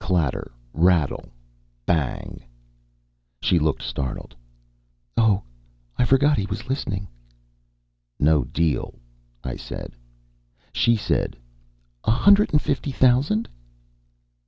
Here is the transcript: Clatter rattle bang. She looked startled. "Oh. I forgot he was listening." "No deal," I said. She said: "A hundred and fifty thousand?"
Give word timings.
Clatter 0.00 0.50
rattle 0.72 1.30
bang. 1.86 2.42
She 3.40 3.60
looked 3.60 3.82
startled. 3.84 4.34
"Oh. 5.16 5.44
I 5.96 6.04
forgot 6.04 6.38
he 6.38 6.46
was 6.46 6.68
listening." 6.68 7.06
"No 8.18 8.42
deal," 8.42 8.96
I 9.44 9.54
said. 9.54 9.94
She 10.72 10.96
said: 10.96 11.36
"A 12.02 12.10
hundred 12.10 12.50
and 12.52 12.60
fifty 12.60 12.90
thousand?" 12.90 13.48